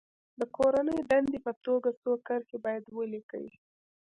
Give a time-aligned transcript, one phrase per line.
[0.39, 3.45] د کورنۍ دندې په توګه څو کرښې باید ولیکي.